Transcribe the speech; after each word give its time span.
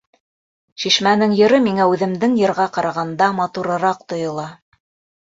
Шишмәнең 0.83 1.35
йыры 1.41 1.59
миңә 1.67 1.87
үҙемдең 1.93 2.35
йырға 2.41 2.69
ҡарағанда 2.81 3.31
матурыраҡ 3.45 4.05
тойола. 4.11 4.53